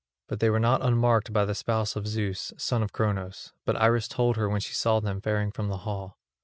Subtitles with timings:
[0.27, 4.07] But they were not unmarked by the spouse of Zeus, son of Cronos; but Iris
[4.07, 6.17] told her when she saw them faring from the hall.